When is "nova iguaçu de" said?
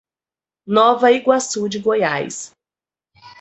0.65-1.77